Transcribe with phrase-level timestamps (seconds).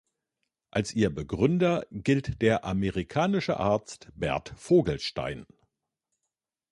[0.71, 5.45] Als ihr Begründer gilt der amerikanische Arzt Bert Vogelstein.